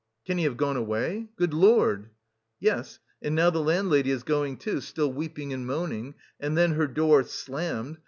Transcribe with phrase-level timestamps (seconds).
[0.25, 1.29] "Can he have gone away?
[1.35, 2.09] Good Lord!"
[2.59, 6.15] Yes, and now the landlady is going too, still weeping and moaning...
[6.39, 7.99] and then her door slammed....